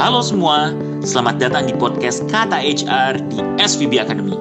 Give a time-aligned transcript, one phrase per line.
[0.00, 0.72] Halo semua,
[1.04, 4.32] selamat datang di podcast Kata HR di SVB Academy.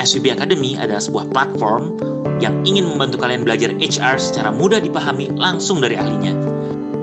[0.00, 2.00] SVB Academy adalah sebuah platform
[2.40, 6.32] yang ingin membantu kalian belajar HR secara mudah dipahami langsung dari ahlinya.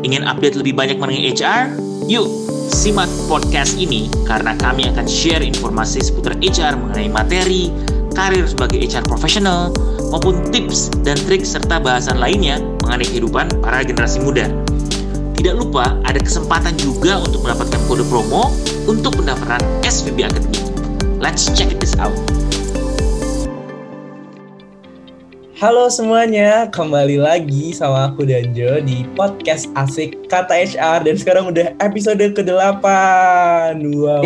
[0.02, 1.78] Ingin update lebih banyak mengenai HR?
[2.10, 2.26] Yuk,
[2.73, 7.70] simak podcast ini karena kami akan share informasi seputar HR mengenai materi,
[8.18, 9.70] karir sebagai HR profesional,
[10.10, 14.50] maupun tips dan trik serta bahasan lainnya mengenai kehidupan para generasi muda.
[15.40, 18.52] Tidak lupa ada kesempatan juga untuk mendapatkan kode promo
[18.92, 20.60] untuk pendaftaran SVB Academy.
[21.16, 22.11] Let's check this out.
[25.56, 31.71] Halo semuanya, kembali lagi sama aku Danjo di podcast asik Kata HR dan sekarang udah
[31.80, 32.83] episode ke-8.
[33.95, 34.19] Wow.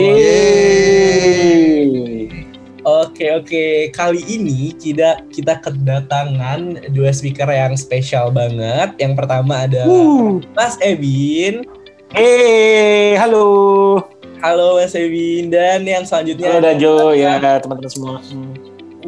[2.83, 8.91] Oke oke, kali ini kita kita kedatangan dua speaker yang spesial banget.
[8.99, 10.43] Yang pertama ada Uh.
[10.51, 11.63] Mas Ebin.
[12.11, 14.03] Eh, halo.
[14.43, 18.19] Halo Mas Ebin dan yang selanjutnya Halo ada Dajo, ya teman-teman semua.
[18.19, 18.51] Hmm.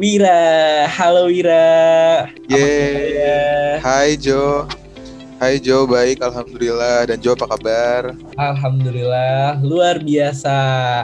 [0.00, 0.88] Wira.
[0.88, 2.32] Halo Wira.
[2.48, 3.76] Yeay.
[3.84, 4.64] Hai Jo.
[5.36, 7.12] Hai Jo, baik Alhamdulillah.
[7.12, 8.16] Dan Jo apa kabar?
[8.40, 10.56] Alhamdulillah luar biasa.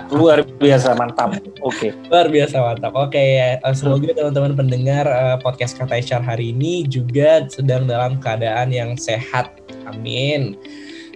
[0.09, 1.37] Luar biasa mantap.
[1.61, 1.93] Oke.
[2.09, 2.97] Luar biasa mantap.
[2.97, 3.61] Oke, ya.
[3.61, 8.97] Eh, semoga teman-teman pendengar eh, podcast Kata HR hari ini juga sedang dalam keadaan yang
[8.97, 9.53] sehat.
[9.85, 10.57] Amin.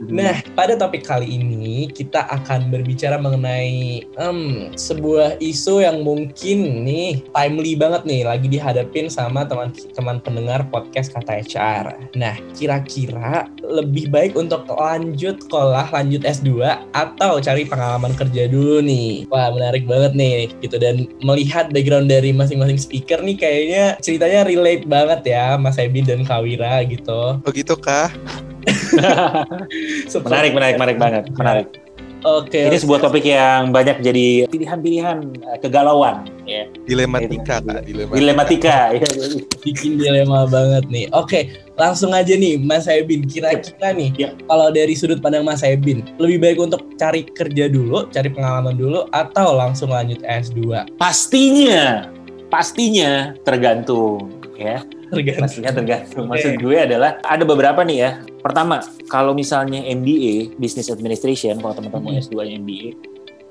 [0.05, 4.38] Nah, pada topik kali ini kita akan berbicara mengenai em,
[4.77, 11.41] sebuah isu yang mungkin nih timely banget nih lagi dihadapin sama teman-teman pendengar podcast Kata
[11.41, 12.12] HR.
[12.12, 16.60] Nah, kira-kira lebih baik untuk lanjut sekolah, lanjut S2
[16.92, 19.25] atau cari pengalaman kerja dulu nih.
[19.33, 24.84] Wah, menarik banget nih gitu dan melihat background dari masing-masing speaker nih kayaknya ceritanya relate
[24.84, 27.41] banget ya Mas Ebin dan Kawira gitu.
[27.42, 28.12] Begitu kah?
[30.26, 31.24] Menarik, menarik, menarik banget.
[31.34, 31.68] Menarik.
[32.26, 32.58] Oke.
[32.66, 32.82] Ini oke.
[32.82, 36.66] sebuah topik yang banyak jadi pilihan-pilihan eh, kegalauan, ya.
[36.88, 38.16] Dilematika kak, dilematika.
[38.18, 39.08] Dilematika, ya.
[39.62, 41.06] bikin dilema banget nih.
[41.14, 43.28] Oke, langsung aja nih Mas Ebin.
[43.30, 44.34] Kira-kira nih, Ya.
[44.48, 49.06] kalau dari sudut pandang Mas Ebin, lebih baik untuk cari kerja dulu, cari pengalaman dulu,
[49.14, 50.88] atau langsung lanjut S2?
[50.98, 52.10] Pastinya,
[52.50, 54.82] pastinya tergantung, ya.
[55.06, 55.44] Tergantung.
[55.47, 56.27] Pastinya tergantung.
[56.27, 58.11] Maksud gue adalah ada beberapa nih ya.
[58.43, 62.22] Pertama, kalau misalnya MBA, Business Administration, kalau teman-teman Hmm.
[62.22, 62.89] S2 MBA,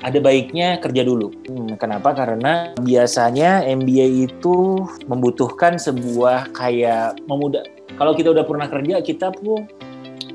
[0.04, 1.32] ada baiknya kerja dulu.
[1.48, 2.12] Hmm, kenapa?
[2.12, 7.64] Karena biasanya MBA itu membutuhkan sebuah kayak memudah.
[7.96, 9.64] Kalau kita udah pernah kerja, kita pun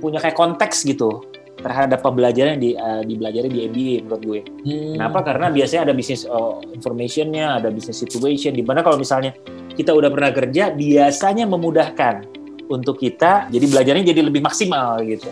[0.00, 1.29] punya kayak konteks gitu
[1.60, 4.40] terhadap pembelajaran yang di, uh, dipelajari di MBA menurut gue.
[4.64, 4.92] Hmm.
[4.96, 5.18] Kenapa?
[5.22, 9.36] Karena biasanya ada business uh, information-nya, ada business situation, di mana kalau misalnya
[9.76, 12.26] kita udah pernah kerja, biasanya memudahkan
[12.72, 15.28] untuk kita, jadi belajarnya jadi lebih maksimal gitu.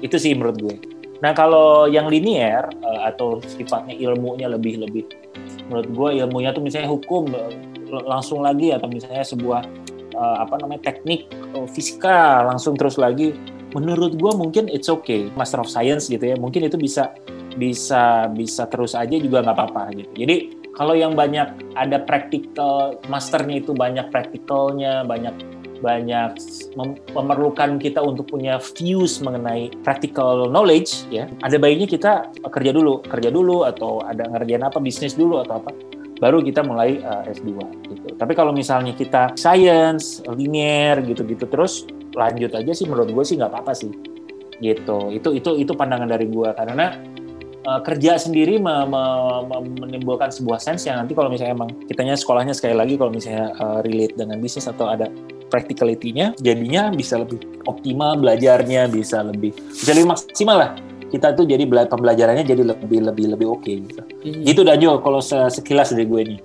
[0.00, 0.76] Itu sih menurut gue.
[1.20, 5.04] Nah kalau yang linear uh, atau sifatnya ilmunya lebih lebih,
[5.68, 7.28] menurut gue ilmunya tuh misalnya hukum
[7.86, 9.62] langsung lagi atau misalnya sebuah
[10.16, 13.36] uh, apa namanya teknik uh, fisika langsung terus lagi.
[13.74, 17.16] Menurut gue mungkin it's okay, Master of Science gitu ya, mungkin itu bisa
[17.56, 20.12] bisa bisa terus aja juga nggak apa-apa gitu.
[20.26, 20.36] Jadi
[20.76, 25.32] kalau yang banyak ada practical masternya itu banyak practicalnya banyak
[25.80, 26.36] banyak
[26.76, 32.12] mem- memerlukan kita untuk punya views mengenai practical knowledge ya ada baiknya kita
[32.48, 35.70] kerja dulu kerja dulu atau ada ngerjain apa bisnis dulu atau apa
[36.16, 37.48] baru kita mulai uh, S2
[37.92, 38.08] gitu.
[38.16, 41.84] Tapi kalau misalnya kita science linear gitu-gitu terus
[42.16, 43.92] lanjut aja sih menurut gue sih nggak apa-apa sih
[44.60, 45.12] gitu.
[45.12, 46.96] Itu itu itu pandangan dari gue karena
[47.66, 52.14] uh, kerja sendiri me- me- me- menimbulkan sebuah sense yang nanti kalau misalnya emang kitanya
[52.14, 55.10] sekolahnya sekali lagi kalau misalnya uh, relate dengan bisnis atau ada
[55.50, 57.38] practicality-nya jadinya bisa lebih
[57.70, 60.70] optimal belajarnya bisa lebih bisa lebih maksimal lah
[61.08, 64.42] kita tuh jadi bela- pembelajarannya jadi lebih lebih lebih oke gitu Hmm.
[64.42, 66.40] gitu Dajo kalau se- sekilas dari gue nih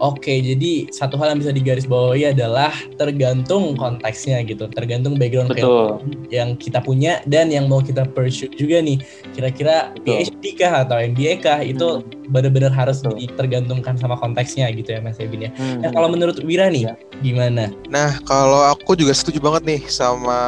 [0.00, 6.00] Oke, jadi satu hal yang bisa digarisbawahi adalah tergantung konteksnya gitu, tergantung background betul
[6.32, 8.96] yang kita punya dan yang mau kita pursue juga nih.
[9.36, 9.92] Kira-kira.
[10.00, 12.32] PhD kah atau MBA kah itu Hmm.
[12.32, 13.28] benar-benar harus Betul.
[13.28, 15.50] ditergantungkan sama konteksnya gitu ya Mas Ebin ya.
[15.52, 15.84] Hmm.
[15.84, 16.94] Nah, kalau menurut Wira nih Ya.
[17.20, 17.68] gimana?
[17.92, 20.38] Nah, kalau aku juga setuju banget nih sama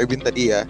[0.00, 0.64] Ebin tadi ya.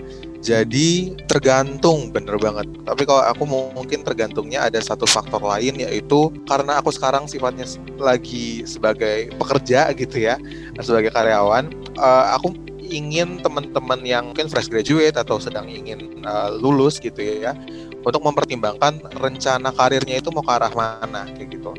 [0.45, 2.69] Jadi tergantung bener banget.
[2.85, 7.65] Tapi kalau aku mungkin tergantungnya ada satu faktor lain yaitu karena aku sekarang sifatnya
[7.97, 10.37] lagi sebagai pekerja gitu ya,
[10.85, 11.73] sebagai karyawan.
[11.97, 12.53] eh, aku
[12.85, 17.57] ingin teman-teman yang mungkin fresh graduate atau sedang ingin eh, lulus gitu ya,
[18.05, 21.73] untuk mempertimbangkan rencana karirnya itu mau ke arah mana kayak gitu.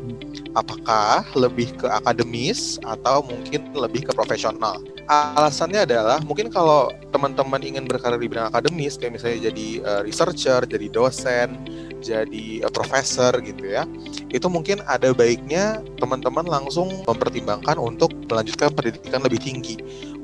[0.56, 4.80] Apakah lebih ke akademis atau mungkin lebih ke profesional?
[5.06, 10.64] Alasannya adalah mungkin kalau teman-teman ingin berkarir di bidang akademis kayak misalnya jadi eh, researcher,
[10.64, 11.60] jadi dosen,
[12.02, 13.84] jadi uh, profesor gitu ya
[14.30, 19.76] itu mungkin ada baiknya teman-teman langsung mempertimbangkan untuk melanjutkan pendidikan lebih tinggi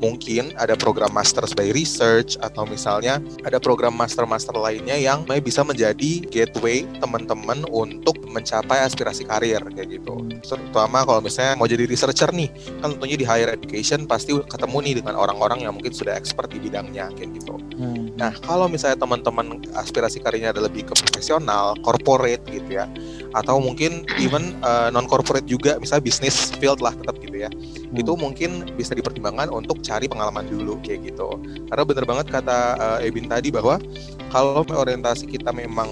[0.02, 6.26] mungkin ada program masters by research atau misalnya ada program master-master lainnya yang bisa menjadi
[6.26, 10.26] gateway teman-teman untuk mencapai aspirasi karir kayak gitu.
[10.42, 12.50] Terutama kalau misalnya mau jadi researcher nih,
[12.82, 16.58] kan tentunya di higher education pasti ketemu nih dengan orang-orang yang mungkin sudah expert di
[16.58, 17.54] bidangnya kayak gitu.
[17.78, 18.10] Hmm.
[18.18, 22.86] Nah, kalau misalnya teman-teman aspirasi karirnya ada lebih ke profesional, corporate gitu ya,
[23.36, 28.00] atau mungkin even uh, non corporate juga, misalnya bisnis field lah tetap gitu ya, hmm.
[28.00, 31.38] itu mungkin bisa dipertimbangkan untuk cari pengalaman dulu kayak gitu.
[31.70, 33.80] Karena bener banget kata uh, Ebin tadi bahwa
[34.32, 35.88] kalau orientasi kita memang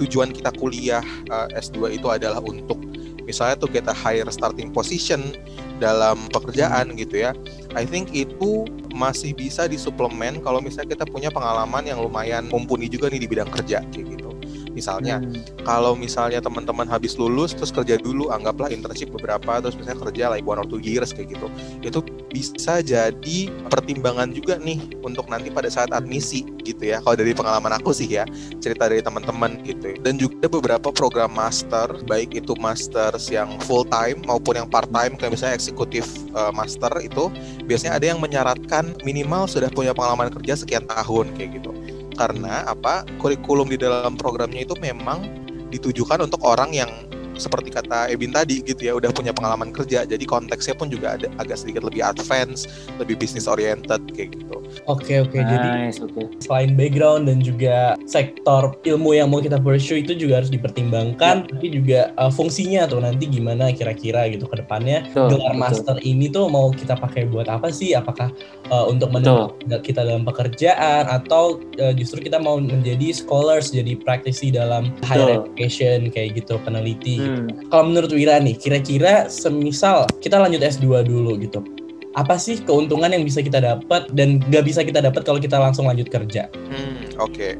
[0.00, 2.80] tujuan kita kuliah uh, eh, S2 itu adalah untuk
[3.22, 5.36] misalnya tuh kita higher starting position
[5.78, 7.30] dalam pekerjaan gitu ya.
[7.74, 13.08] I think itu masih bisa disuplemen kalau misalnya kita punya pengalaman yang lumayan mumpuni juga
[13.08, 14.21] nih di bidang kerja kayak gitu.
[14.72, 15.64] Misalnya, hmm.
[15.64, 20.44] kalau misalnya teman-teman habis lulus terus kerja dulu, anggaplah internship beberapa terus misalnya kerja like
[20.44, 21.46] one or two years kayak gitu.
[21.84, 22.00] Itu
[22.32, 23.38] bisa jadi
[23.68, 27.04] pertimbangan juga nih untuk nanti pada saat admisi gitu ya.
[27.04, 28.24] Kalau dari pengalaman aku sih ya,
[28.58, 29.94] cerita dari teman-teman gitu.
[30.00, 35.16] Dan juga beberapa program master, baik itu masters yang full time maupun yang part time
[35.20, 37.28] kayak misalnya eksekutif uh, master itu
[37.66, 41.71] biasanya ada yang menyaratkan minimal sudah punya pengalaman kerja sekian tahun kayak gitu
[42.22, 45.26] karena apa kurikulum di dalam programnya itu memang
[45.74, 46.90] ditujukan untuk orang yang
[47.36, 51.28] seperti kata Ebin tadi gitu ya udah punya pengalaman kerja jadi konteksnya pun juga ada
[51.40, 52.68] agak sedikit lebih advance
[53.00, 55.68] lebih bisnis oriented kayak gitu Oke oke nice, jadi
[56.02, 56.26] okay.
[56.42, 61.50] selain background dan juga sektor ilmu yang mau kita pursue itu juga harus dipertimbangkan, yeah.
[61.54, 65.62] tapi juga uh, fungsinya tuh nanti gimana kira-kira gitu ke depannya betul, gelar betul.
[65.62, 67.94] master ini tuh mau kita pakai buat apa sih?
[67.94, 68.32] Apakah
[68.74, 74.50] uh, untuk menunjang kita dalam pekerjaan atau uh, justru kita mau menjadi scholars jadi praktisi
[74.50, 75.06] dalam betul.
[75.06, 77.21] higher education kayak gitu peneliti.
[77.22, 77.40] Gitu.
[77.46, 77.70] Hmm.
[77.70, 81.62] Kalau menurut Wira nih, kira-kira semisal kita lanjut S2 dulu gitu
[82.12, 85.88] apa sih keuntungan yang bisa kita dapat dan gak bisa kita dapat kalau kita langsung
[85.88, 86.48] lanjut kerja?
[86.68, 87.32] Hmm, oke.
[87.32, 87.56] Okay.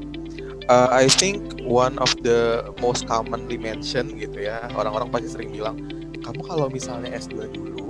[0.70, 5.76] Uh, I think one of the most commonly mentioned gitu ya, orang-orang pasti sering bilang,
[6.22, 7.81] kamu kalau misalnya S2 dulu,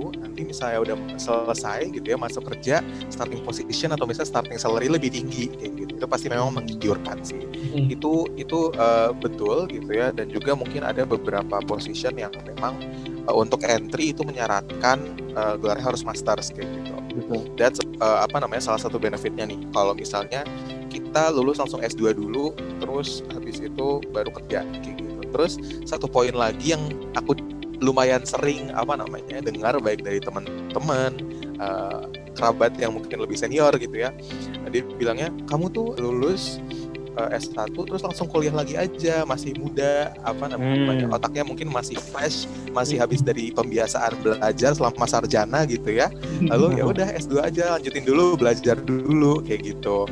[0.53, 5.49] misalnya udah selesai gitu ya, masuk kerja, starting position atau misalnya starting salary lebih tinggi
[5.57, 5.91] kayak gitu.
[5.97, 7.41] Itu pasti memang menggiurkan sih.
[7.73, 7.89] Hmm.
[7.89, 12.77] Itu itu uh, betul gitu ya, dan juga mungkin ada beberapa position yang memang
[13.25, 15.01] uh, untuk entry itu menyarankan
[15.33, 16.93] uh, gelarnya harus masters kayak gitu.
[17.13, 17.41] Betul.
[17.57, 19.57] That's uh, apa namanya salah satu benefitnya nih.
[19.73, 20.45] Kalau misalnya
[20.93, 25.19] kita lulus langsung S2 dulu, terus habis itu baru kerja kayak gitu.
[25.33, 25.57] Terus
[25.89, 27.37] satu poin lagi yang aku
[27.83, 31.11] lumayan sering apa namanya dengar baik dari teman-teman
[31.59, 34.15] uh, kerabat yang mungkin lebih senior gitu ya.
[34.71, 36.63] Dia bilangnya kamu tuh lulus
[37.17, 41.15] uh, eh, S1 terus langsung kuliah lagi aja masih muda apa namanya hmm.
[41.15, 46.09] otaknya mungkin masih fresh masih habis dari pembiasaan belajar selama sarjana gitu ya
[46.49, 50.09] lalu ya udah S2 aja lanjutin dulu belajar dulu kayak gitu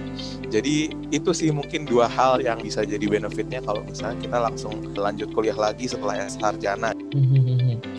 [0.51, 5.31] jadi itu sih mungkin dua hal yang bisa jadi benefitnya kalau misalnya kita langsung lanjut
[5.33, 6.93] kuliah lagi setelah S sarjana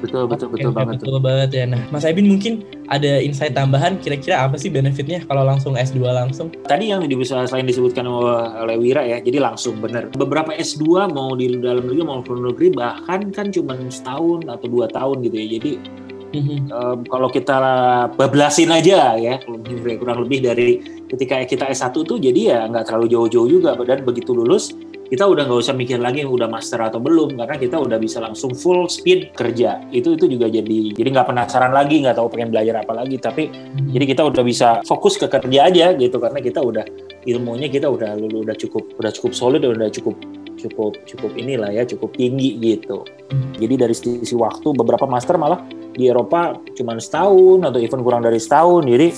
[0.03, 1.65] betul betul betul okay, banget betul banget ya.
[1.71, 6.51] Nah Mas Aibin mungkin ada insight tambahan kira-kira apa sih benefitnya kalau langsung S2 langsung?
[6.67, 10.11] Tadi yang selain disebutkan oleh Wira ya jadi langsung bener.
[10.11, 14.91] Beberapa S2 mau di dalam negeri mau luar negeri bahkan kan cuma setahun atau dua
[14.91, 15.47] tahun gitu ya.
[15.57, 15.73] Jadi
[16.35, 16.59] mm-hmm.
[16.75, 17.57] um, kalau kita
[18.19, 19.39] bablasin aja ya
[20.03, 23.79] kurang lebih dari ketika kita S1 tuh jadi ya nggak terlalu jauh-jauh juga.
[23.87, 24.75] Dan begitu lulus
[25.13, 28.57] kita udah nggak usah mikir lagi udah master atau belum karena kita udah bisa langsung
[28.57, 29.85] full speed kerja.
[29.93, 33.21] Itu itu juga jadi jadi nggak penasaran lagi nggak tahu pengen belajar apa lagi.
[33.21, 33.93] Tapi hmm.
[33.93, 36.89] jadi kita udah bisa fokus ke kerja aja gitu karena kita udah
[37.29, 40.17] ilmunya kita udah lulu udah cukup udah cukup solid udah cukup
[40.57, 43.05] cukup cukup inilah ya cukup tinggi gitu.
[43.29, 43.53] Hmm.
[43.61, 45.61] jadi dari sisi waktu beberapa master malah
[45.93, 48.89] di Eropa cuma setahun atau even kurang dari setahun.
[48.89, 49.09] Jadi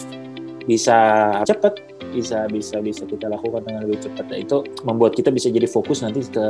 [0.67, 0.99] bisa
[1.47, 4.31] cepet bisa bisa bisa kita lakukan dengan lebih cepat.
[4.31, 6.45] Nah, itu membuat kita bisa jadi fokus nanti ke,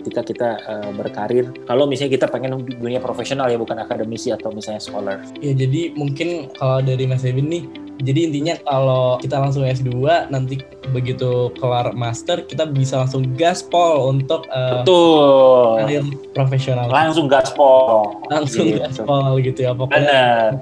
[0.00, 1.52] ketika kita uh, berkarir.
[1.68, 5.20] Kalau misalnya kita pengen dunia profesional ya bukan akademisi atau misalnya scholar.
[5.44, 7.64] Ya jadi mungkin kalau dari Mas Evin nih
[8.00, 9.92] jadi intinya kalau kita langsung S2
[10.32, 15.84] nanti begitu kelar master kita bisa langsung gaspol untuk uh, betul.
[15.84, 16.88] karir profesional.
[16.88, 18.16] Langsung gaspol.
[18.32, 18.80] Langsung gitu.
[18.80, 20.56] gaspol gitu ya pokoknya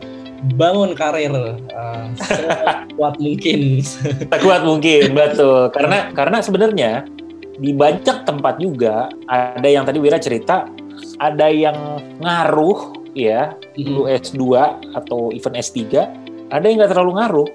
[0.54, 3.82] bangun karir uh, sekuat mungkin.
[4.32, 5.70] Sekuat mungkin, betul.
[5.74, 6.92] Karena karena sebenarnya
[7.58, 10.70] di banyak tempat juga ada yang tadi Wira cerita,
[11.18, 11.74] ada yang
[12.22, 14.06] ngaruh ya, mm-hmm.
[14.14, 14.42] S2
[14.94, 15.82] atau even S3,
[16.54, 17.50] ada yang nggak terlalu ngaruh.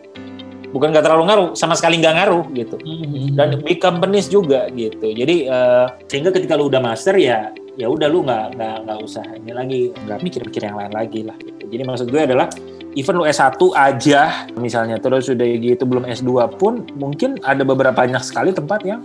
[0.73, 3.37] bukan nggak terlalu ngaruh sama sekali nggak ngaruh gitu Mhm.
[3.37, 8.09] dan big companies juga gitu jadi eh, sehingga ketika lu udah master ya ya udah
[8.09, 11.63] lu nggak nggak nggak usah ini lagi nggak mikir-mikir yang lain lagi lah gitu.
[11.69, 12.49] jadi maksud gue adalah
[12.93, 18.21] even lu S1 aja misalnya terus udah gitu belum S2 pun mungkin ada beberapa banyak
[18.21, 19.01] sekali tempat yang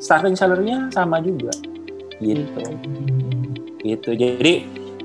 [0.00, 1.52] starting salary-nya sama juga
[2.20, 2.60] gitu
[3.80, 4.54] gitu jadi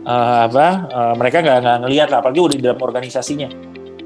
[0.03, 3.49] eh, apa eh, mereka nggak nggak ngelihat lah apalagi udah di dalam organisasinya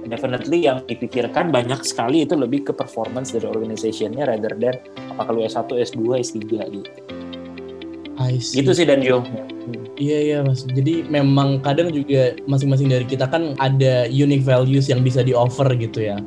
[0.09, 4.75] definitely yang dipikirkan banyak sekali itu lebih ke performance dari organizationnya rather than
[5.13, 6.37] apakah lu S1, S2, S3
[6.73, 6.91] gitu.
[8.17, 8.59] I see.
[8.59, 9.21] Gitu sih dan Jo.
[9.99, 10.63] Iya iya mas.
[10.63, 15.67] Jadi memang kadang juga masing-masing dari kita kan ada unique values yang bisa di offer
[15.75, 16.17] gitu ya.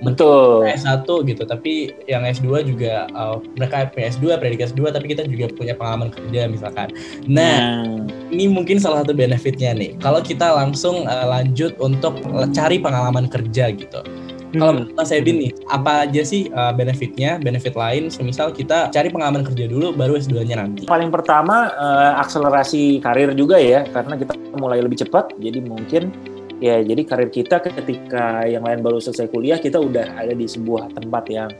[0.00, 0.64] Betul.
[0.64, 5.52] S1 gitu, tapi yang S2 juga uh, mereka punya S2, predikat S2, tapi kita juga
[5.52, 6.88] punya pengalaman kerja misalkan.
[7.28, 8.08] Nah, Hmm.
[8.32, 10.00] ini mungkin salah satu benefitnya nih.
[10.00, 12.16] Kalau kita langsung uh, lanjut untuk
[12.56, 14.00] cari pengalaman kerja gitu.
[14.50, 18.10] Kalau menurut Mas Ebin nih, apa aja sih uh, benefitnya, benefit lain?
[18.10, 20.82] Semisal kita cari pengalaman kerja dulu, baru S2-nya nanti.
[20.90, 26.10] paling pertama eh, akselerasi karir juga ya karena kita mulai lebih cepat jadi mungkin
[26.58, 30.90] ya jadi karir kita ketika yang lain baru selesai kuliah kita udah ada di sebuah
[30.98, 31.50] tempat yang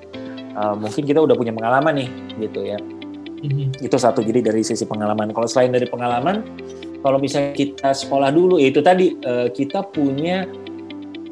[0.50, 2.10] eh, mungkin kita udah punya pengalaman nih
[2.42, 2.78] gitu ya
[3.40, 3.80] Mhm.
[3.80, 6.44] itu satu jadi dari sisi pengalaman kalau selain dari pengalaman
[7.00, 10.44] kalau misalnya kita sekolah dulu ya itu tadi eh, kita punya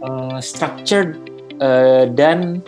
[0.01, 1.28] eh, structured
[1.61, 2.63] eh, dan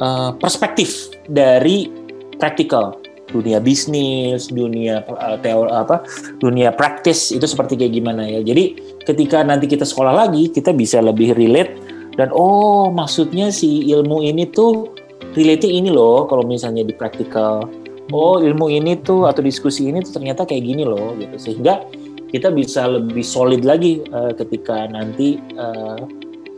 [0.00, 1.90] eh, perspektif dari
[2.36, 3.00] practical.
[3.26, 6.06] Dunia bisnis dunia eh, teori apa
[6.38, 8.40] dunia praktis itu seperti kayak gimana ya.
[8.40, 11.74] Jadi ketika nanti kita sekolah lagi kita bisa lebih relate
[12.16, 14.94] dan oh maksudnya si ilmu ini tuh
[15.36, 17.66] relate ini loh kalau misalnya di praktikal.
[18.14, 21.36] Oh ilmu ini tuh atau diskusi ini tuh ternyata kayak gini loh gitu.
[21.36, 21.82] Sehingga
[22.30, 25.98] kita bisa lebih solid lagi eh, ketika nanti eh,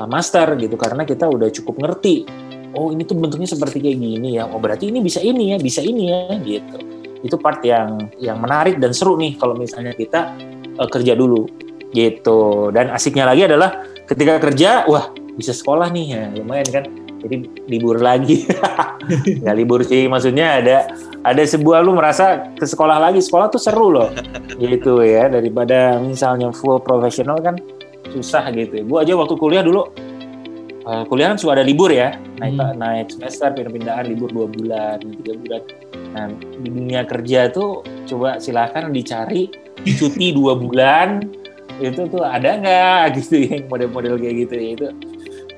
[0.07, 2.29] master gitu karena kita udah cukup ngerti
[2.77, 5.81] oh ini tuh bentuknya seperti kayak gini ya oh berarti ini bisa ini ya bisa
[5.81, 6.79] ini ya gitu.
[7.25, 10.35] Itu part yang yang menarik dan seru nih kalau misalnya kita
[10.77, 11.49] eh, kerja dulu
[11.95, 12.69] gitu.
[12.75, 16.85] Dan asiknya lagi adalah ketika kerja wah bisa sekolah nih ya lumayan kan
[17.19, 17.37] jadi
[17.67, 18.47] libur lagi.
[19.43, 20.77] Nggak libur sih maksudnya ada
[21.27, 24.11] ada sebuah lu merasa ke sekolah lagi sekolah tuh seru loh
[24.59, 27.59] gitu ya daripada misalnya full profesional kan
[28.15, 29.89] susah gitu gue aja waktu kuliah dulu
[30.89, 32.17] eh, kuliah kan suka ada libur ya.
[32.41, 32.81] Naik Hmm.
[32.81, 35.63] naik semester pindah-pindahan libur dua bulan tiga bulan.
[36.17, 39.53] Nah di dunia kerja tuh coba silakan dicari
[39.85, 41.29] cuti dua bulan
[41.79, 43.03] itu tuh ada nggak?
[43.21, 44.89] Gitu yang model-model kayak gitu ya itu.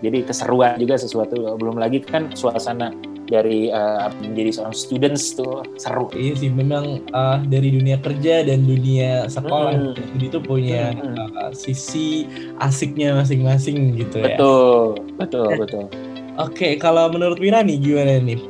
[0.00, 1.37] Jadi keseruan juga sesuatu.
[1.61, 2.90] Belum lagi kan suasana
[3.30, 8.66] dari eh, menjadi seorang students tuh seru Iya sih, memang uh, dari dunia kerja dan
[8.66, 9.94] dunia sekolah Hmm.
[10.18, 11.14] jadi itu punya Hmm.
[11.16, 12.26] uh, sisi
[12.58, 14.34] asiknya masing-masing gitu ya.
[14.34, 15.87] betul betul betul
[16.40, 18.40] Oke, kalau menurut Wira nih gimana nih?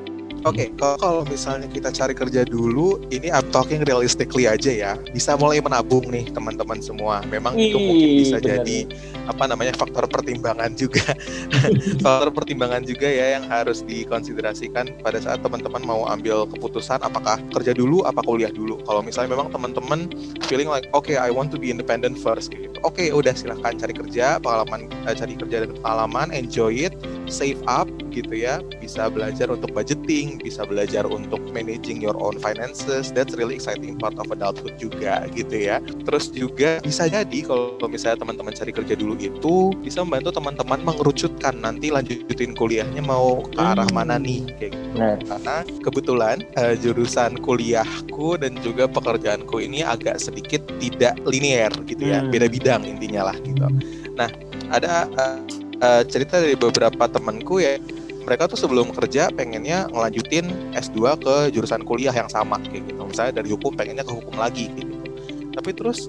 [0.48, 4.92] Oke, kalau kalau misalnya kita cari kerja dulu, ini I'm talking realistically aja ya.
[5.12, 7.20] Bisa mulai menabung nih teman-teman semua.
[7.28, 8.64] Memang itu mungkin bisa benar.
[8.64, 8.88] jadi
[9.28, 11.04] apa namanya faktor pertimbangan juga.
[12.04, 17.76] faktor pertimbangan juga ya yang harus dikonsiderasikan pada saat teman-teman mau ambil keputusan apakah kerja
[17.76, 18.80] dulu apa kuliah dulu.
[18.88, 20.08] Kalau misalnya memang teman-teman
[20.48, 22.80] feeling like okay I want to be independent first gitu.
[22.80, 26.96] Oke, udah silahkan cari kerja, pengalaman eh, cari kerja dan pengalaman, enjoy it,
[27.30, 28.58] save up gitu ya.
[28.82, 33.14] Bisa belajar untuk budgeting, bisa belajar untuk managing your own finances.
[33.14, 35.78] That's really exciting part of adulthood juga gitu ya.
[36.04, 41.54] Terus juga bisa jadi kalau misalnya teman-teman cari kerja dulu itu bisa membantu teman-teman mengerucutkan
[41.62, 44.86] nanti lanjutin kuliahnya mau ke arah mana nih kayak gitu.
[44.90, 45.16] Benar.
[45.22, 45.56] Karena
[45.86, 52.34] kebetulan eh, jurusan kuliahku dan juga pekerjaanku ini agak sedikit tidak linear gitu ya, Hmm.
[52.34, 53.62] beda bidang intinya lah gitu.
[54.70, 55.38] Ada eh,
[55.80, 57.80] eh, cerita dari beberapa temanku ya,
[58.24, 63.02] mereka tuh sebelum kerja pengennya ngelanjutin S2 ke jurusan kuliah yang sama kayak gitu.
[63.02, 65.06] Misalnya dari hukum pengennya ke hukum lagi kayak gitu.
[65.50, 66.06] Tapi terus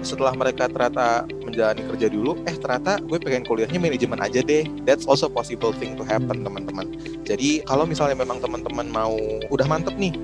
[0.00, 4.64] setelah mereka ternyata menjalani kerja dulu, eh ternyata gue pengen kuliahnya manajemen aja deh.
[4.88, 6.96] That's also possible thing to happen teman-teman.
[7.28, 9.14] Jadi kalau misalnya memang teman-teman mau
[9.52, 10.16] udah mantep nih,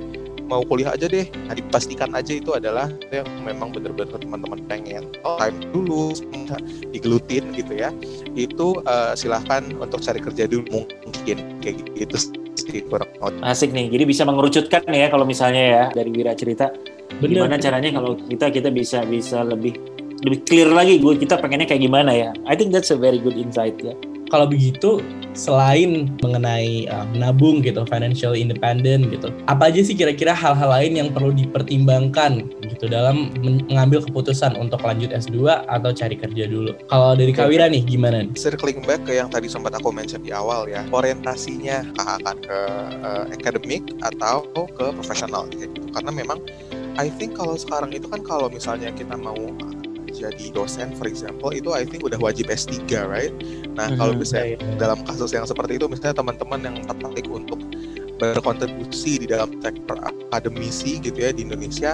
[0.46, 5.10] mau kuliah aja deh, nah dipastikan aja itu adalah yang memang bener-bener teman-teman pengen.
[5.26, 6.14] Oh, time dulu,
[6.94, 7.90] digelutin gitu ya.
[8.38, 12.16] Itu eh, silahkan untuk cari kerja dulu mungkin kayak gitu
[12.56, 13.42] sih kurang lebih.
[13.46, 16.72] asik nih jadi bisa mengerucutkan ya kalau misalnya ya dari Wira cerita
[17.20, 17.46] Bener.
[17.46, 19.76] gimana caranya kalau kita kita bisa bisa lebih
[20.24, 23.36] lebih clear lagi gue kita pengennya kayak gimana ya I think that's a very good
[23.36, 23.94] insight ya
[24.26, 24.98] Kalau begitu
[25.36, 29.28] selain mengenai uh, menabung gitu, financial independent gitu.
[29.46, 33.30] Apa aja sih kira-kira hal-hal lain yang perlu dipertimbangkan gitu dalam
[33.68, 36.72] mengambil keputusan untuk lanjut S2 atau cari kerja dulu?
[36.88, 38.26] Kalau dari Kawira nih gimana?
[38.34, 42.58] Circling back ke yang tadi sempat aku mention di awal ya, orientasinya akan ke
[43.04, 45.84] uh, akademik atau ke profesional gitu.
[45.92, 46.40] Karena memang
[46.96, 49.36] I think kalau sekarang itu kan kalau misalnya kita mau
[50.16, 52.72] jadi dosen for example itu I think udah wajib S3
[53.04, 53.34] right?
[53.76, 54.78] Nah mm-hmm, kalau misalnya yeah, yeah.
[54.80, 57.60] dalam kasus yang seperti itu misalnya teman-teman yang tertarik untuk
[58.16, 60.00] berkontribusi di dalam sektor
[60.32, 61.92] akademisi gitu ya di Indonesia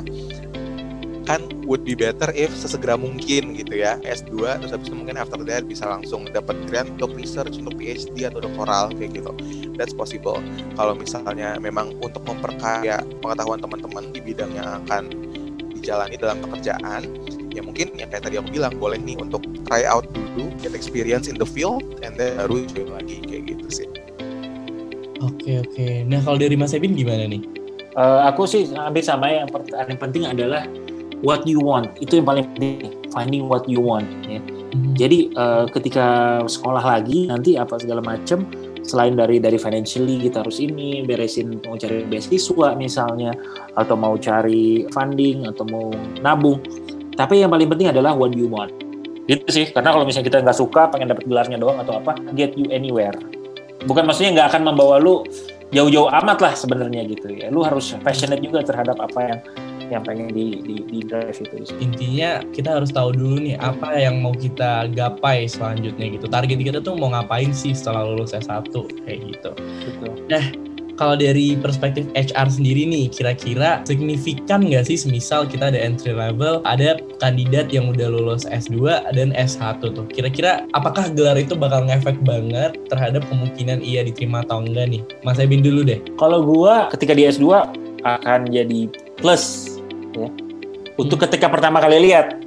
[1.23, 5.38] kan would be better if sesegera mungkin gitu ya S2 terus habis itu mungkin after
[5.47, 9.33] that bisa langsung dapat grant untuk research untuk PhD atau doktoral kayak gitu.
[9.79, 10.43] That's possible.
[10.75, 15.14] Kalau misalnya memang untuk memperkaya pengetahuan teman-teman di bidang yang akan
[15.79, 17.07] dijalani dalam pekerjaan
[17.52, 21.28] ya mungkin yang kayak tadi aku bilang boleh nih untuk try out dulu get experience
[21.28, 23.88] in the field and then baru join lagi kayak gitu sih
[25.21, 26.02] oke okay, oke okay.
[26.09, 27.44] nah kalau dari Mas Ebin gimana nih
[27.97, 30.64] uh, aku sih hampir sama yang paling penting adalah
[31.23, 34.92] what you want itu yang paling penting finding what you want ya hmm.
[34.97, 38.49] jadi uh, ketika sekolah lagi nanti apa segala macam
[38.82, 43.30] selain dari dari financially kita harus ini beresin mau cari beasiswa misalnya
[43.78, 46.59] atau mau cari funding atau mau nabung
[47.14, 48.73] tapi yang paling penting adalah what you want.
[49.31, 52.59] Gitu sih, karena kalau misalnya kita nggak suka, pengen dapat gelarnya doang atau apa, get
[52.59, 53.14] you anywhere.
[53.87, 55.23] Bukan maksudnya nggak akan membawa lu
[55.73, 57.49] jauh-jauh amat lah sebenarnya gitu ya.
[57.49, 59.38] Lu harus passionate juga terhadap apa yang
[59.92, 61.69] yang pengen di, di, di drive itu.
[61.76, 66.26] Intinya kita harus tahu dulu nih apa yang mau kita gapai selanjutnya gitu.
[66.33, 68.73] Target kita tuh mau ngapain sih setelah lulus S1
[69.04, 69.50] kayak gitu.
[69.57, 70.12] Betul.
[70.33, 70.45] Nah,
[71.02, 76.62] kalau dari perspektif HR sendiri nih, kira-kira signifikan nggak sih semisal kita ada entry level,
[76.62, 80.06] ada kandidat yang udah lulus S2 dan S1 tuh.
[80.14, 85.02] Kira-kira apakah gelar itu bakal ngefek banget terhadap kemungkinan ia diterima atau enggak nih?
[85.26, 85.99] Mas Ebin dulu deh.
[86.23, 87.50] Kalau gua ketika di S2
[88.06, 88.87] akan jadi
[89.18, 89.75] plus
[90.14, 90.30] ya.
[91.02, 91.26] Untuk hmm.
[91.26, 92.38] ketika pertama kali lihat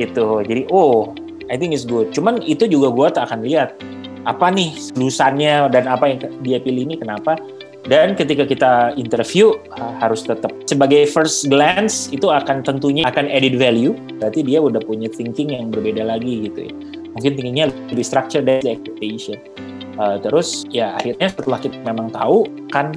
[0.00, 0.40] gitu.
[0.48, 1.12] Jadi oh,
[1.52, 2.08] I think it's good.
[2.16, 3.76] Cuman itu juga gua tak akan lihat
[4.26, 7.38] apa nih lulusannya dan apa yang dia pilih ini kenapa
[7.86, 9.54] dan ketika kita interview
[10.02, 13.94] harus tetap sebagai first glance itu akan tentunya akan added value.
[14.18, 16.72] Berarti dia udah punya thinking yang berbeda lagi gitu ya.
[17.14, 19.38] Mungkin thinkingnya lebih structure dari expectation.
[19.96, 22.92] Uh, terus ya akhirnya setelah kita memang tahu kan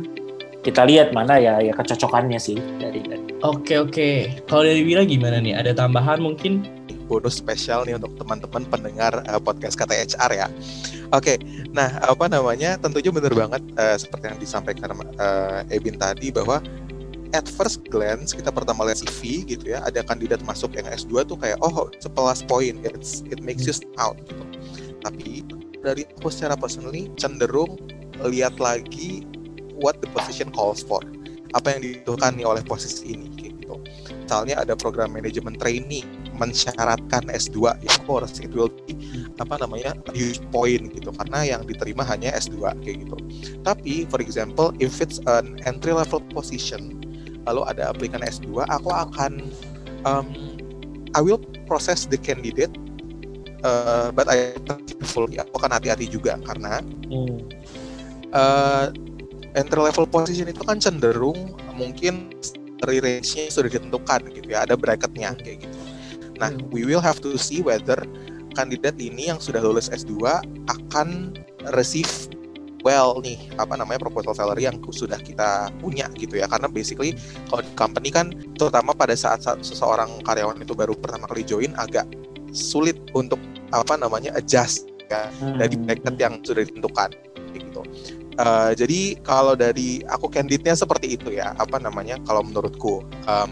[0.67, 3.23] kita lihat mana ya ya kecocokannya sih dari dari.
[3.45, 4.09] Oke oke.
[4.49, 5.55] Kalau dari Wira gimana nih?
[5.55, 6.65] Ada tambahan mungkin?
[7.07, 10.47] Bonus spesial nih untuk teman-teman pendengar uh, podcast kata HR ya.
[11.09, 11.37] Oke, okay,
[11.73, 12.77] nah apa namanya?
[12.77, 16.61] Tentunya benar banget uh, seperti yang disampaikan uh, Ebin tadi bahwa
[17.33, 21.37] at first glance kita pertama lihat CV gitu ya, ada kandidat masuk yang S2 tuh
[21.37, 24.43] kayak oh sepelas poin, it makes you out gitu.
[25.01, 25.41] Tapi
[25.81, 27.77] dari aku secara personally cenderung
[28.21, 29.25] lihat lagi
[29.81, 31.01] what the position calls for.
[31.57, 33.75] Apa yang dibutuhkan nih oleh posisi ini gitu.
[34.25, 36.05] Misalnya ada program manajemen trainee
[36.39, 38.95] mensyaratkan S2 ya of course it will be
[39.43, 43.17] apa namanya huge point gitu karena yang diterima hanya S2 kayak gitu.
[43.61, 46.95] Tapi for example if it's an entry level position
[47.47, 49.49] lalu ada aplikan S2 aku akan
[50.05, 50.27] um,
[51.17, 52.71] I will process the candidate
[53.65, 54.53] uh, but I
[55.03, 57.39] fully aku akan hati-hati juga karena hmm.
[58.35, 58.93] uh,
[59.59, 62.31] entry level position itu kan cenderung mungkin
[62.79, 65.79] dari range-nya sudah ditentukan gitu ya ada bracketnya kayak gitu
[66.39, 66.71] Nah, hmm.
[66.71, 67.99] we will have to see whether
[68.55, 70.23] kandidat ini yang sudah lulus S2
[70.71, 71.35] akan
[71.75, 72.09] receive
[72.87, 77.11] well nih apa namanya proposal salary yang sudah kita punya gitu ya karena basically
[77.51, 81.75] kalau di company kan terutama pada saat, saat seseorang karyawan itu baru pertama kali join
[81.75, 82.07] agak
[82.55, 83.37] sulit untuk
[83.75, 85.59] apa namanya adjust ya hmm.
[85.59, 87.09] dari bracket yang sudah ditentukan
[87.51, 87.81] gitu.
[88.39, 91.51] Uh, jadi kalau dari aku candidnya seperti itu ya.
[91.59, 92.15] Apa namanya?
[92.23, 93.49] Kalau menurutku um,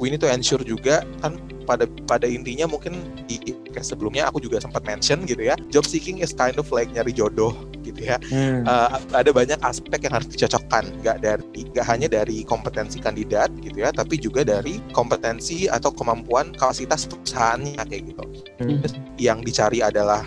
[0.00, 2.94] we need to ensure juga kan pada pada intinya mungkin
[3.26, 3.42] di
[3.74, 7.10] kayak sebelumnya aku juga sempat mention gitu ya job seeking is kind of like nyari
[7.10, 7.52] jodoh
[7.82, 8.16] gitu ya.
[8.30, 8.62] Hmm.
[8.66, 10.86] uh, ada banyak aspek yang harus dicocokkan.
[11.02, 16.54] Nggak dari nggak hanya dari kompetensi kandidat gitu ya tapi juga dari kompetensi atau kemampuan
[16.54, 18.24] kapasitas perusahaannya kayak gitu.
[18.56, 18.80] Hmm.
[19.20, 20.24] yang dicari adalah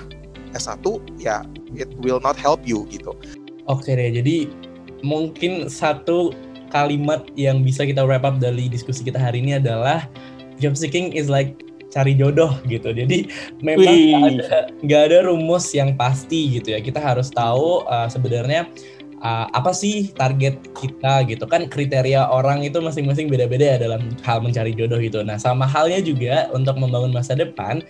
[0.54, 0.82] S1
[1.22, 1.46] ya
[1.78, 3.14] it will not help you gitu
[3.70, 4.50] oke deh jadi
[5.06, 6.36] mungkin satu
[6.70, 10.06] kalimat yang bisa kita wrap up dari diskusi kita hari ini adalah
[10.62, 11.58] job seeking is like
[11.90, 12.94] cari jodoh gitu.
[12.94, 13.28] Jadi
[13.66, 16.80] memang nggak ada gak ada rumus yang pasti gitu ya.
[16.80, 18.70] Kita harus tahu uh, sebenarnya
[19.26, 24.40] uh, apa sih target kita gitu kan kriteria orang itu masing-masing beda-beda ya dalam hal
[24.40, 25.26] mencari jodoh gitu.
[25.26, 27.82] Nah sama halnya juga untuk membangun masa depan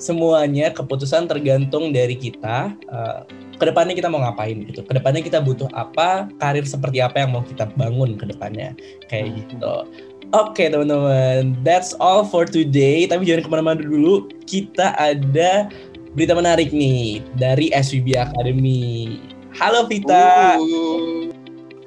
[0.00, 2.72] semuanya keputusan tergantung dari kita.
[2.88, 3.22] Uh,
[3.60, 4.80] ke depannya kita mau ngapain gitu.
[4.82, 8.72] Ke depannya kita butuh apa, karir seperti apa yang mau kita bangun ke depannya
[9.12, 9.84] kayak gitu.
[10.30, 13.04] Oke okay, teman-teman, that's all for today.
[13.04, 14.32] Tapi jangan ke mana-mana dulu.
[14.48, 15.68] Kita ada
[16.16, 19.20] berita menarik nih dari SVB Academy.
[19.52, 20.56] Halo Vita.
[20.56, 21.29] Uh.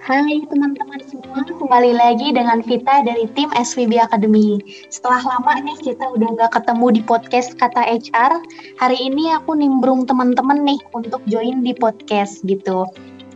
[0.04, 4.60] Hai teman-teman semua, kembali lagi dengan Vita dari tim SVB Academy.
[4.92, 8.44] Setelah lama nih kita udah nggak ketemu di podcast Kata HR,
[8.84, 12.84] hari ini aku nimbrung teman-teman nih untuk join di podcast gitu.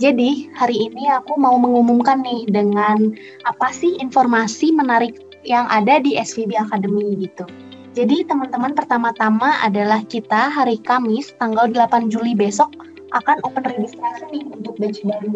[0.03, 3.15] Jadi hari ini aku mau mengumumkan nih dengan
[3.47, 5.15] apa sih informasi menarik
[5.47, 7.47] yang ada di SVB Academy gitu.
[7.95, 12.75] Jadi teman-teman pertama-tama adalah kita hari Kamis tanggal 8 Juli besok
[13.15, 15.31] akan open registrasi nih untuk batch baru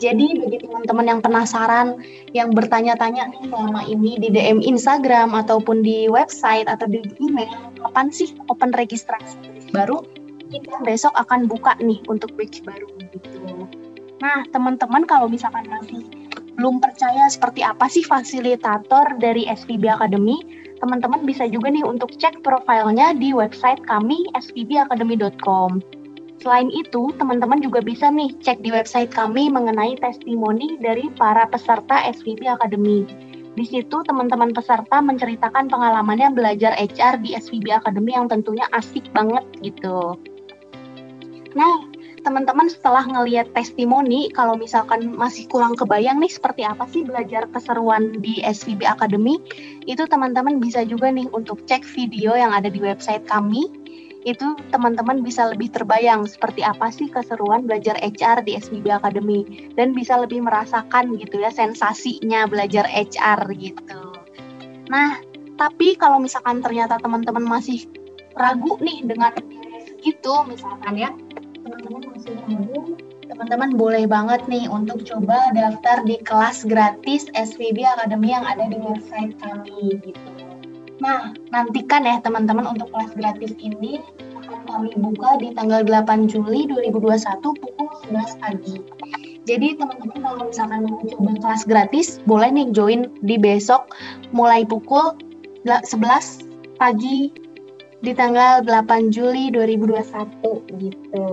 [0.00, 2.00] jadi bagi teman-teman yang penasaran,
[2.32, 8.08] yang bertanya-tanya nih selama ini di DM Instagram ataupun di website atau di email, kapan
[8.08, 9.36] sih open registrasi
[9.76, 10.00] baru?
[10.50, 13.68] Kita besok akan buka nih untuk batch baru gitu.
[14.24, 16.02] Nah, teman-teman kalau misalkan masih
[16.56, 20.40] belum percaya seperti apa sih fasilitator dari SVB Academy,
[20.80, 25.99] teman-teman bisa juga nih untuk cek profilnya di website kami svbacademy.com.
[26.40, 32.00] Selain itu, teman-teman juga bisa nih cek di website kami mengenai testimoni dari para peserta
[32.08, 33.04] SVB Academy.
[33.60, 39.44] Di situ teman-teman peserta menceritakan pengalamannya belajar HR di SVB Academy yang tentunya asik banget
[39.60, 40.16] gitu.
[41.52, 41.84] Nah,
[42.24, 48.16] teman-teman setelah ngelihat testimoni, kalau misalkan masih kurang kebayang nih seperti apa sih belajar keseruan
[48.24, 49.36] di SVB Academy,
[49.84, 53.79] itu teman-teman bisa juga nih untuk cek video yang ada di website kami
[54.28, 59.96] itu teman-teman bisa lebih terbayang seperti apa sih keseruan belajar HR di SBB Academy dan
[59.96, 64.00] bisa lebih merasakan gitu ya sensasinya belajar HR gitu.
[64.92, 65.16] Nah,
[65.56, 67.88] tapi kalau misalkan ternyata teman-teman masih
[68.36, 69.32] ragu nih dengan
[70.04, 71.10] itu misalkan ya,
[71.64, 78.36] teman-teman masih ragu, teman-teman boleh banget nih untuk coba daftar di kelas gratis SVB Academy
[78.36, 80.49] yang ada di website kami gitu.
[81.00, 84.04] Nah, nantikan ya teman-teman untuk kelas gratis ini
[84.36, 88.76] akan kami buka di tanggal 8 Juli 2021 pukul 11 pagi.
[89.48, 93.88] Jadi teman-teman kalau misalkan mau coba kelas gratis, boleh nih join di besok
[94.36, 95.16] mulai pukul
[95.64, 96.44] 11
[96.76, 97.32] pagi
[98.04, 101.24] di tanggal 8 Juli 2021 gitu.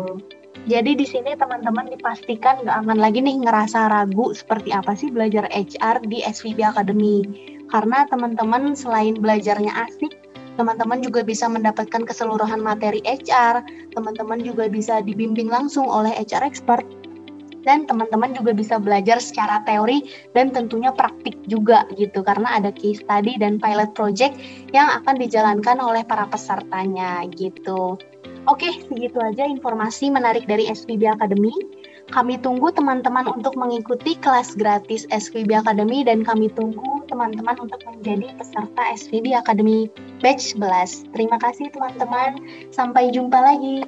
[0.68, 5.48] Jadi di sini teman-teman dipastikan nggak aman lagi nih ngerasa ragu seperti apa sih belajar
[5.48, 7.24] HR di SVB Academy
[7.72, 10.12] karena teman-teman selain belajarnya asik,
[10.60, 13.64] teman-teman juga bisa mendapatkan keseluruhan materi HR,
[13.96, 16.84] teman-teman juga bisa dibimbing langsung oleh HR expert,
[17.68, 23.04] dan teman-teman juga bisa belajar secara teori dan tentunya praktik juga gitu karena ada case
[23.04, 24.40] study dan pilot project
[24.72, 28.00] yang akan dijalankan oleh para pesertanya gitu.
[28.48, 31.52] Oke, segitu aja informasi menarik dari SPB Academy.
[32.08, 38.32] Kami tunggu teman-teman untuk mengikuti kelas gratis SVB Academy dan kami tunggu teman-teman untuk menjadi
[38.40, 39.92] peserta SVB Academy
[40.24, 41.12] Batch 11.
[41.12, 42.40] Terima kasih teman-teman.
[42.72, 43.84] Sampai jumpa lagi.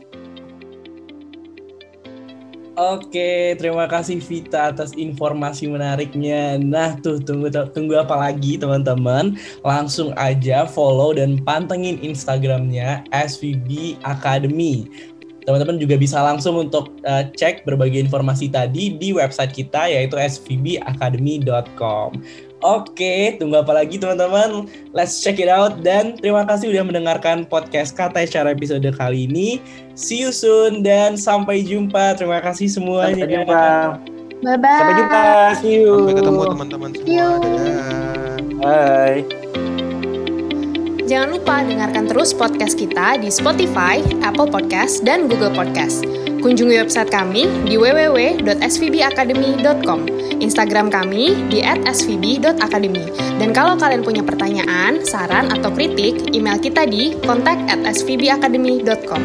[2.80, 6.56] Oke, terima kasih Vita atas informasi menariknya.
[6.56, 9.36] Nah, tuh tunggu tunggu apa lagi teman-teman?
[9.68, 14.88] Langsung aja follow dan pantengin Instagramnya SVB Academy
[15.50, 22.22] teman-teman juga bisa langsung untuk uh, cek berbagai informasi tadi di website kita yaitu svbacademy.com.
[22.60, 24.68] Oke, tunggu apa lagi teman-teman?
[24.92, 29.64] Let's check it out dan terima kasih udah mendengarkan podcast Kata Secara episode kali ini.
[29.96, 32.20] See you soon dan sampai jumpa.
[32.20, 33.24] Terima kasih semuanya.
[33.24, 33.64] Sampai jumpa.
[34.44, 34.76] Bye bye.
[34.76, 35.22] Sampai jumpa.
[35.64, 35.92] See you.
[36.04, 37.28] Sampai ketemu teman-teman semua.
[37.40, 38.38] Dadah.
[38.60, 39.22] Bye.
[41.08, 46.19] Jangan lupa dengarkan terus podcast kita di Spotify, Apple Podcast, dan Google Podcast.
[46.40, 50.00] Kunjungi website kami di www.svbacademy.com,
[50.40, 53.06] Instagram kami di @svb.academy.
[53.38, 59.22] Dan kalau kalian punya pertanyaan, saran, atau kritik, email kita di kontak@svbacademy.com.